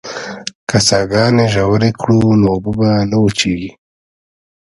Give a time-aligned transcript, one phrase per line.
[0.69, 3.71] که څاګانې ژورې کړو نو اوبه نه وچېږي.